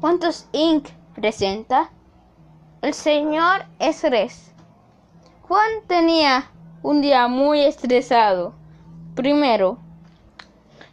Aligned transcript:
¿Cuántos 0.00 0.46
Inc. 0.52 0.88
presenta? 1.14 1.90
El 2.80 2.94
señor 2.94 3.66
Estrés. 3.78 4.54
Juan 5.42 5.70
tenía 5.86 6.50
un 6.82 7.02
día 7.02 7.28
muy 7.28 7.60
estresado. 7.60 8.54
Primero, 9.14 9.76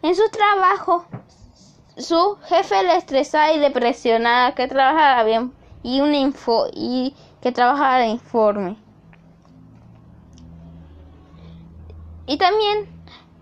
en 0.02 0.14
su 0.14 0.28
trabajo, 0.28 1.06
su 1.96 2.36
jefe 2.48 2.82
le 2.82 2.98
estresaba 2.98 3.50
y 3.52 3.58
le 3.58 3.70
presionaba 3.70 4.54
que 4.54 4.68
trabajara 4.68 5.24
bien 5.24 5.54
y, 5.82 6.02
un 6.02 6.14
info 6.14 6.66
y 6.74 7.16
que 7.40 7.50
trabajara 7.50 8.00
de 8.00 8.08
informe. 8.08 8.76
Y 12.26 12.36
también 12.36 12.86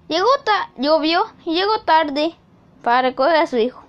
llegó 0.06 0.28
llovió 0.76 1.24
y 1.44 1.54
llegó 1.54 1.80
tarde 1.80 2.36
para 2.84 3.08
recoger 3.08 3.34
a 3.34 3.46
su 3.48 3.56
hijo. 3.56 3.85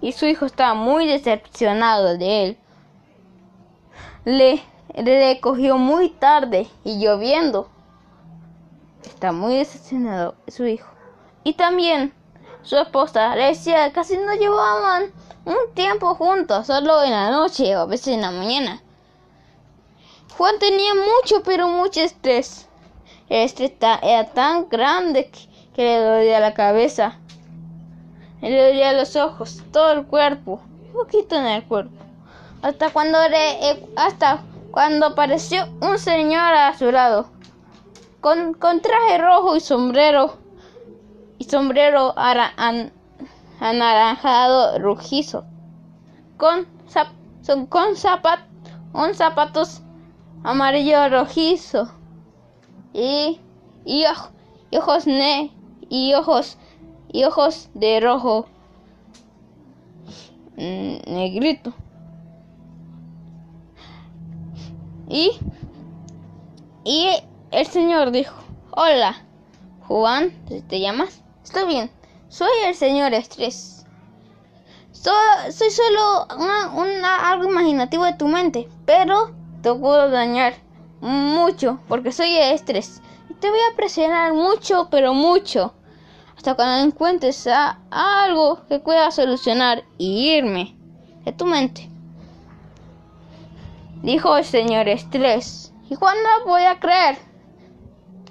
Y 0.00 0.12
su 0.12 0.26
hijo 0.26 0.46
estaba 0.46 0.74
muy 0.74 1.06
decepcionado 1.06 2.16
de 2.16 2.44
él. 2.44 2.58
Le, 4.24 4.62
le 4.94 5.40
cogió 5.40 5.78
muy 5.78 6.10
tarde 6.10 6.68
y 6.84 6.98
lloviendo. 7.00 7.68
Está 9.04 9.32
muy 9.32 9.56
decepcionado 9.56 10.34
su 10.46 10.66
hijo. 10.66 10.88
Y 11.44 11.54
también 11.54 12.12
su 12.62 12.76
esposa 12.76 13.34
le 13.34 13.44
decía 13.46 13.86
que 13.86 13.94
casi 13.94 14.16
no 14.16 14.34
llevaban 14.34 15.12
un 15.44 15.74
tiempo 15.74 16.14
juntos, 16.14 16.66
solo 16.66 17.02
en 17.02 17.12
la 17.12 17.30
noche 17.30 17.74
o 17.76 17.80
a 17.80 17.86
veces 17.86 18.08
en 18.08 18.20
la 18.20 18.30
mañana. 18.30 18.82
Juan 20.36 20.58
tenía 20.58 20.94
mucho, 20.94 21.42
pero 21.42 21.68
mucho 21.68 22.00
estrés. 22.00 22.68
El 23.28 23.44
estrés 23.44 23.72
era 23.80 24.24
tan 24.32 24.68
grande 24.68 25.30
que, 25.74 25.82
le 25.82 25.98
dolía 25.98 26.40
la 26.40 26.54
cabeza, 26.54 27.18
le 28.40 28.92
los 28.94 29.16
ojos, 29.16 29.62
todo 29.72 29.92
el 29.92 30.06
cuerpo, 30.06 30.60
un 30.88 30.92
poquito 30.92 31.36
en 31.36 31.46
el 31.46 31.64
cuerpo. 31.64 31.96
Hasta 32.62 32.90
cuando, 32.90 33.18
le, 33.28 33.86
hasta 33.96 34.42
cuando 34.70 35.06
apareció 35.06 35.66
un 35.80 35.98
señor 35.98 36.54
a 36.54 36.76
su 36.76 36.90
lado, 36.90 37.30
con, 38.20 38.54
con 38.54 38.80
traje 38.80 39.18
rojo 39.18 39.56
y 39.56 39.60
sombrero, 39.60 40.36
y 41.38 41.44
sombrero 41.44 42.14
anaranjado 43.60 44.78
rojizo, 44.78 45.44
con, 46.36 46.66
son, 47.42 47.66
con 47.66 47.96
zapatos 49.14 49.82
amarillo 50.44 51.08
rojizo 51.08 51.90
y, 52.92 53.40
y, 53.84 54.04
ojos 54.76 55.06
ne 55.06 55.52
y 55.88 56.14
ojos 56.14 56.58
y 57.12 57.24
ojos 57.24 57.68
de 57.74 58.00
rojo 58.00 58.46
mm, 60.56 60.98
negrito 61.06 61.72
y 65.08 65.32
y 66.84 67.08
el 67.50 67.66
señor 67.66 68.10
dijo 68.10 68.36
hola 68.70 69.24
Juan 69.86 70.32
te 70.68 70.80
llamas 70.80 71.22
Está 71.48 71.64
bien, 71.64 71.90
soy 72.28 72.50
el 72.66 72.74
señor 72.74 73.14
Estrés. 73.14 73.86
soy 74.92 75.70
solo 75.70 76.26
una, 76.76 77.30
algo 77.30 77.48
imaginativo 77.48 78.04
de 78.04 78.12
tu 78.12 78.28
mente, 78.28 78.68
pero 78.84 79.34
te 79.62 79.72
puedo 79.72 80.10
dañar 80.10 80.52
mucho 81.00 81.80
porque 81.88 82.12
soy 82.12 82.36
Estrés. 82.36 83.00
Y 83.30 83.34
te 83.34 83.48
voy 83.48 83.60
a 83.60 83.76
presionar 83.76 84.34
mucho, 84.34 84.88
pero 84.90 85.14
mucho. 85.14 85.72
Hasta 86.38 86.54
cuando 86.54 86.86
encuentres 86.86 87.48
a 87.48 87.80
algo 87.90 88.64
que 88.68 88.78
pueda 88.78 89.10
solucionar 89.10 89.82
y 89.98 90.36
irme 90.36 90.76
de 91.24 91.32
tu 91.32 91.44
mente. 91.46 91.90
Dijo 94.02 94.36
el 94.36 94.44
señor 94.44 94.86
Estrés. 94.86 95.74
¿Y 95.90 95.96
cuándo 95.96 96.28
voy 96.46 96.62
a 96.62 96.78
creer? 96.78 97.18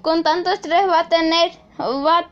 Con 0.01 0.23
tanto 0.23 0.51
estrés 0.51 0.87
va 0.87 1.01
a 1.01 1.09
tener... 1.09 1.51
Va, 1.77 2.29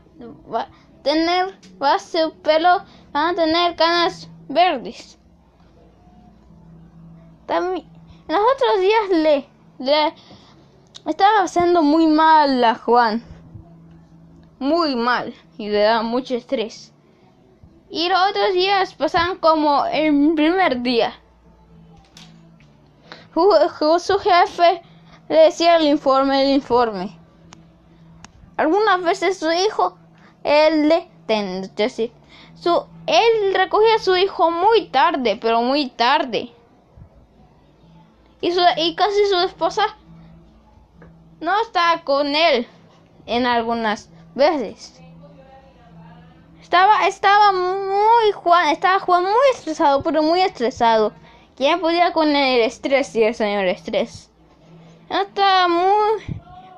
va 0.50 0.60
a 0.62 0.68
tener 1.02 1.54
su 2.00 2.32
pelo, 2.42 2.82
van 3.12 3.34
a 3.34 3.34
tener 3.34 3.76
canas 3.76 4.30
verdes. 4.48 5.18
También, 7.44 7.86
los 8.28 8.40
otros 8.40 8.80
días 8.80 9.10
le, 9.10 9.48
le 9.78 10.14
estaba 11.04 11.42
haciendo 11.42 11.82
muy 11.82 12.06
mal 12.06 12.64
a 12.64 12.76
Juan. 12.76 13.35
Muy 14.58 14.96
mal. 14.96 15.34
Y 15.58 15.68
le 15.68 15.80
da 15.80 16.02
mucho 16.02 16.34
estrés. 16.34 16.92
Y 17.90 18.08
los 18.08 18.18
otros 18.30 18.52
días 18.52 18.94
pasan 18.94 19.36
como 19.38 19.86
el 19.86 20.34
primer 20.34 20.82
día. 20.82 21.14
Su 23.34 24.18
jefe 24.18 24.82
le 25.28 25.36
decía 25.36 25.76
el 25.76 25.86
informe, 25.86 26.42
el 26.42 26.54
informe. 26.54 27.18
Algunas 28.56 29.02
veces 29.02 29.38
su 29.38 29.52
hijo, 29.52 29.98
él 30.42 30.88
le 30.88 31.08
su, 32.54 32.86
él 33.06 33.54
recogía 33.54 33.96
a 33.96 33.98
su 33.98 34.16
hijo 34.16 34.50
muy 34.50 34.88
tarde, 34.88 35.38
pero 35.40 35.60
muy 35.60 35.88
tarde. 35.88 36.52
Y, 38.40 38.52
su, 38.52 38.60
y 38.76 38.94
casi 38.94 39.26
su 39.26 39.38
esposa 39.40 39.96
no 41.40 41.60
estaba 41.60 42.02
con 42.02 42.34
él 42.34 42.66
en 43.26 43.46
algunas 43.46 44.08
veces. 44.36 45.00
Estaba, 46.62 47.08
estaba 47.08 47.52
muy 47.52 48.32
Juan, 48.32 48.68
estaba 48.68 49.00
Juan 49.00 49.24
muy 49.24 49.50
estresado, 49.52 50.04
pero 50.04 50.22
muy 50.22 50.40
estresado. 50.40 51.12
¿Quién 51.56 51.80
podía 51.80 52.12
con 52.12 52.28
el 52.28 52.60
estrés 52.60 53.16
y 53.16 53.24
el 53.24 53.34
señor 53.34 53.64
estrés? 53.66 54.30
Estaba 55.10 55.66
muy 55.66 56.22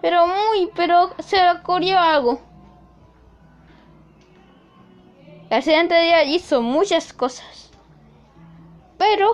pero 0.01 0.27
muy, 0.27 0.71
pero 0.75 1.11
se 1.19 1.37
le 1.37 1.51
ocurrió 1.53 1.99
algo. 1.99 2.41
El 5.51 5.63
siguiente 5.63 5.99
día 5.99 6.23
hizo 6.25 6.63
muchas 6.63 7.13
cosas. 7.13 7.71
Pero 8.99 9.33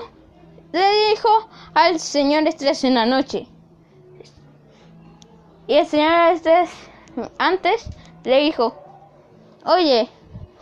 le 0.73 1.11
dijo 1.11 1.49
al 1.75 1.99
señor 1.99 2.47
Estrés 2.47 2.85
en 2.85 2.95
la 2.95 3.07
noche. 3.07 3.49
Y 5.67 5.75
el 5.75 5.87
señor 5.87 6.35
Estrés 6.35 6.71
antes 7.39 7.89
le 8.25 8.41
dijo, 8.41 8.75
oye, 9.65 10.09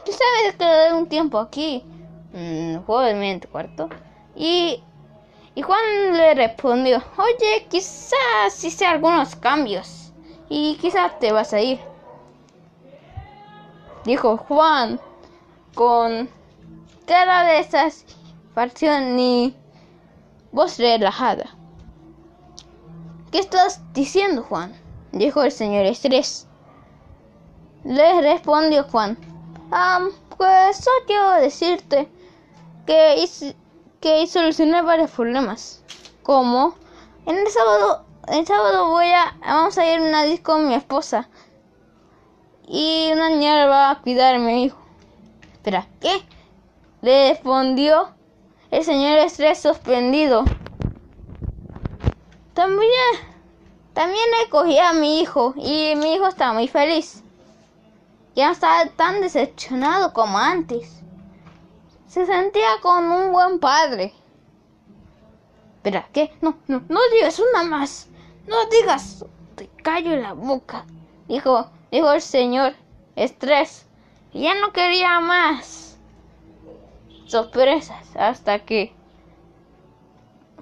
¿tú 0.04 0.12
sabes 0.12 0.56
que 0.56 0.64
de 0.64 0.92
un 0.92 1.08
tiempo 1.08 1.38
aquí? 1.38 1.84
Mm, 2.32 2.78
de 2.86 3.38
tu 3.40 3.48
cuarto. 3.48 3.88
Y 4.36 4.82
y 5.54 5.60
Juan 5.60 6.16
le 6.16 6.34
respondió, 6.34 7.02
oye, 7.18 7.66
quizás 7.68 8.64
hice 8.64 8.86
algunos 8.86 9.36
cambios 9.36 10.12
y 10.48 10.76
quizás 10.76 11.18
te 11.18 11.30
vas 11.30 11.52
a 11.52 11.60
ir. 11.60 11.78
Dijo 14.04 14.38
Juan 14.38 14.98
con 15.74 16.30
cara 17.06 17.44
de 17.44 17.64
satisfacción 17.64 19.18
y 19.18 19.54
voz 20.52 20.78
relajada. 20.78 21.54
¿Qué 23.30 23.38
estás 23.38 23.82
diciendo, 23.92 24.42
Juan? 24.42 24.74
Dijo 25.12 25.42
el 25.42 25.52
señor 25.52 25.84
Estrés. 25.84 26.48
Le 27.84 28.20
respondió 28.22 28.84
Juan. 28.84 29.18
Ah, 29.72 30.06
pues 30.36 30.76
solo 30.76 30.96
quiero 31.06 31.32
decirte 31.32 32.08
que 32.86 33.16
hice, 33.16 33.56
que 34.00 34.26
solucionar 34.26 34.84
varios 34.84 35.10
problemas. 35.10 35.82
Como 36.22 36.74
en 37.26 37.38
el 37.38 37.48
sábado, 37.48 38.04
el 38.28 38.46
sábado 38.46 38.90
voy 38.90 39.06
a 39.06 39.36
vamos 39.40 39.78
a 39.78 39.86
ir 39.86 39.98
a 39.98 40.02
una 40.02 40.22
disco 40.24 40.52
con 40.52 40.68
mi 40.68 40.74
esposa. 40.74 41.28
Y 42.68 43.10
una 43.12 43.30
niña 43.30 43.66
va 43.66 43.90
a 43.90 44.00
cuidar 44.00 44.36
a 44.36 44.38
mi 44.38 44.64
hijo. 44.64 44.78
Espera, 45.52 45.86
¿qué? 46.00 46.22
Le 47.00 47.30
respondió 47.30 48.10
el 48.70 48.84
señor 48.84 49.18
estrés 49.18 49.60
suspendido. 49.60 50.44
También, 52.54 52.90
también 53.92 54.24
le 54.40 54.50
cogí 54.50 54.78
a 54.78 54.92
mi 54.92 55.20
hijo 55.20 55.54
y 55.56 55.94
mi 55.96 56.14
hijo 56.14 56.28
estaba 56.28 56.52
muy 56.52 56.68
feliz. 56.68 57.21
Ya 58.34 58.46
no 58.46 58.52
estaba 58.52 58.86
tan 58.86 59.20
decepcionado 59.20 60.12
como 60.12 60.38
antes 60.38 61.02
se 62.12 62.26
sentía 62.26 62.68
como 62.82 63.16
un 63.16 63.32
buen 63.32 63.58
padre. 63.58 64.12
Espera, 65.76 66.06
¿qué? 66.12 66.30
No, 66.42 66.58
no, 66.66 66.82
no 66.90 67.00
digas 67.10 67.40
una 67.40 67.62
más. 67.62 68.06
No 68.46 68.66
digas. 68.66 69.24
Te 69.54 69.66
callo 69.82 70.14
la 70.16 70.34
boca. 70.34 70.84
Dijo, 71.26 71.70
dijo 71.90 72.12
el 72.12 72.20
señor 72.20 72.74
Estrés. 73.16 73.86
Ya 74.34 74.54
no 74.60 74.74
quería 74.74 75.20
más 75.20 75.98
sorpresas 77.24 78.14
hasta 78.14 78.58
que 78.58 78.94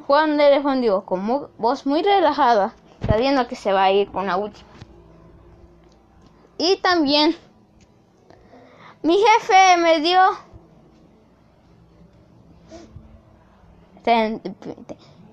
Juan 0.06 0.37
le 0.37 0.55
respondió 0.55 1.05
con 1.05 1.50
voz 1.58 1.84
muy 1.84 2.02
relajada, 2.02 2.75
sabiendo 3.08 3.49
que 3.49 3.56
se 3.56 3.73
va 3.73 3.84
a 3.84 3.93
ir 3.93 4.08
con 4.12 4.28
la 4.28 4.37
última. 4.37 4.69
Y 6.58 6.76
también 6.76 7.37
mi 9.02 9.17
jefe 9.17 9.76
me 9.79 10.00
dio 10.00 10.50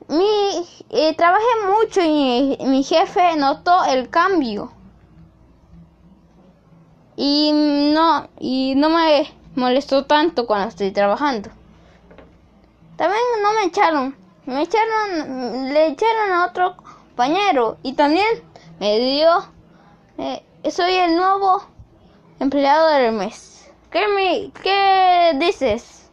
Mi, 0.09 0.67
eh, 0.89 1.15
trabajé 1.15 1.43
mucho 1.65 2.01
y 2.01 2.57
mi 2.65 2.83
jefe 2.83 3.35
notó 3.35 3.85
el 3.85 4.09
cambio. 4.09 4.71
Y 7.15 7.51
no, 7.53 8.29
y 8.39 8.75
no 8.75 8.89
me 8.89 9.33
molestó 9.55 10.05
tanto 10.05 10.45
cuando 10.45 10.69
estoy 10.69 10.91
trabajando. 10.91 11.49
También 12.95 13.21
no 13.43 13.53
me 13.53 13.65
echaron, 13.65 14.15
me 14.45 14.61
echaron, 14.61 15.73
le 15.73 15.87
echaron 15.87 16.31
a 16.31 16.45
otro 16.45 16.77
compañero 16.77 17.77
y 17.83 17.93
también 17.93 18.27
me 18.79 18.99
dio, 18.99 19.45
eh, 20.17 20.43
soy 20.71 20.93
el 20.93 21.15
nuevo 21.15 21.63
empleado 22.39 22.87
del 22.89 23.13
mes. 23.13 23.56
¿Qué, 23.91 24.05
me, 24.07 24.51
qué 24.61 25.31
dices 25.39 26.11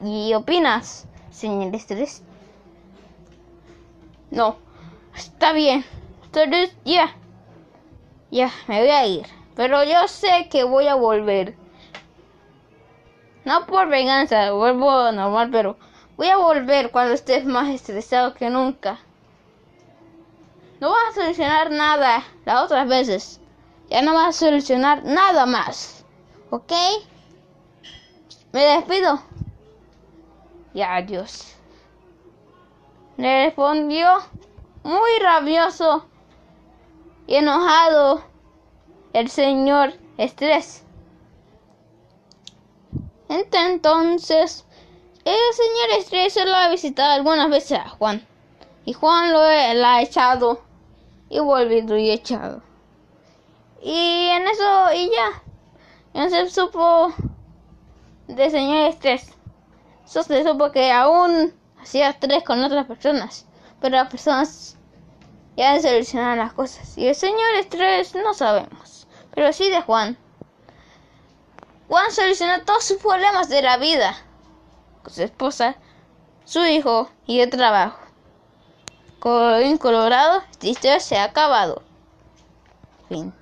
y 0.00 0.34
opinas, 0.34 1.06
señor 1.30 1.74
Estrés? 1.74 2.22
No, 4.30 4.56
está 5.14 5.52
bien. 5.52 5.84
Entonces, 6.24 6.74
ya, 6.84 7.14
ya, 8.30 8.50
me 8.66 8.80
voy 8.80 8.90
a 8.90 9.06
ir. 9.06 9.26
Pero 9.54 9.84
yo 9.84 10.08
sé 10.08 10.48
que 10.50 10.64
voy 10.64 10.88
a 10.88 10.96
volver. 10.96 11.54
No 13.44 13.66
por 13.66 13.88
venganza, 13.88 14.50
vuelvo 14.50 15.12
normal, 15.12 15.50
pero 15.52 15.76
voy 16.16 16.28
a 16.28 16.36
volver 16.36 16.90
cuando 16.90 17.14
estés 17.14 17.44
más 17.44 17.68
estresado 17.68 18.34
que 18.34 18.50
nunca. 18.50 18.98
No 20.80 20.90
vas 20.90 21.10
a 21.10 21.20
solucionar 21.22 21.70
nada 21.70 22.24
las 22.44 22.62
otras 22.62 22.88
veces. 22.88 23.40
Ya 23.88 24.02
no 24.02 24.14
vas 24.14 24.36
a 24.36 24.46
solucionar 24.46 25.04
nada 25.04 25.46
más. 25.46 26.03
¿Ok? 26.50 26.72
Me 28.52 28.60
despido. 28.60 29.20
Y 30.72 30.82
adiós. 30.82 31.56
Le 33.16 33.46
respondió 33.46 34.18
muy 34.82 35.18
rabioso 35.20 36.06
y 37.26 37.36
enojado 37.36 38.22
el 39.12 39.28
señor 39.30 39.94
Estrés. 40.18 40.84
Entonces, 43.28 44.64
el 45.24 45.54
señor 45.54 45.98
Estrés 45.98 46.36
lo 46.44 46.54
ha 46.54 46.68
visitado 46.68 47.12
algunas 47.12 47.48
veces 47.50 47.78
a 47.78 47.88
Juan. 47.88 48.26
Y 48.84 48.92
Juan 48.92 49.32
lo 49.32 49.40
ha 49.40 50.02
echado 50.02 50.60
y 51.30 51.38
volvido 51.38 51.96
y 51.96 52.10
echado. 52.10 52.62
Y 53.82 54.28
en 54.28 54.46
eso, 54.46 54.92
y 54.94 55.10
ya. 55.10 55.43
No 56.14 56.30
se 56.30 56.48
supo 56.48 57.12
de 58.28 58.48
señor 58.48 58.88
Estrés. 58.88 59.32
Eso 60.04 60.22
se 60.22 60.44
supo 60.44 60.70
que 60.70 60.92
aún 60.92 61.52
hacía 61.82 62.18
tres 62.18 62.44
con 62.44 62.62
otras 62.62 62.86
personas. 62.86 63.46
Pero 63.80 63.96
las 63.96 64.08
personas 64.08 64.76
ya 65.56 65.80
solucionan 65.80 66.38
las 66.38 66.52
cosas. 66.52 66.96
Y 66.96 67.08
el 67.08 67.16
señor 67.16 67.54
Estrés 67.58 68.14
no 68.14 68.32
sabemos. 68.32 69.08
Pero 69.34 69.52
sí 69.52 69.68
de 69.68 69.82
Juan. 69.82 70.16
Juan 71.88 72.12
solucionó 72.12 72.62
todos 72.64 72.84
sus 72.84 72.98
problemas 72.98 73.48
de 73.48 73.62
la 73.62 73.76
vida. 73.76 74.16
Con 75.02 75.12
su 75.12 75.22
esposa, 75.22 75.76
su 76.44 76.64
hijo 76.64 77.10
y 77.26 77.40
el 77.40 77.50
trabajo. 77.50 77.98
Colorín 79.18 79.78
colorado, 79.78 80.42
esta 80.48 80.66
historia 80.68 81.00
se 81.00 81.16
ha 81.16 81.24
acabado. 81.24 81.82
Fin. 83.08 83.34